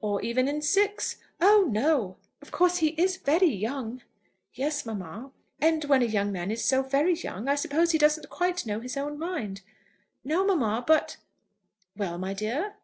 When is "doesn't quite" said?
7.98-8.66